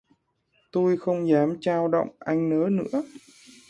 Tui 0.71 0.97
không 0.97 1.27
dám 1.29 1.55
chao 1.61 1.87
động 1.87 2.07
anh 2.19 2.49
nớ 2.49 2.69
nữa 2.69 3.03